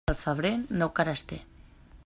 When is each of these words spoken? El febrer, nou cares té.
El 0.11 0.15
febrer, 0.21 0.51
nou 0.83 0.91
cares 1.01 1.25
té. 1.33 1.39